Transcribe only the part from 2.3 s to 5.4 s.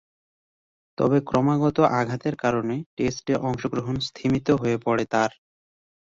কারণে টেস্টে অংশগ্রহণ স্তিমিত হয়ে পড়ে তার।